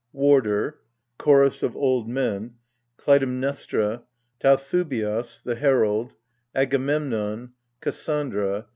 Warder. 0.13 0.79
Chokos 1.21 1.61
of 1.61 1.77
Old 1.77 2.09
Men. 2.09 2.55
Klutaimnestra. 2.97 4.01
Talthubios, 4.39 5.43
Herald. 5.59 6.15
Agamemnon. 6.55 7.51
Kassandra. 7.81 8.65